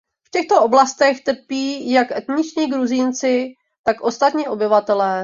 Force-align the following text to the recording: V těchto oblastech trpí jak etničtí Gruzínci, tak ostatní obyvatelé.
V 0.27 0.31
těchto 0.31 0.63
oblastech 0.63 1.21
trpí 1.21 1.91
jak 1.91 2.11
etničtí 2.11 2.65
Gruzínci, 2.67 3.49
tak 3.83 4.01
ostatní 4.01 4.47
obyvatelé. 4.47 5.19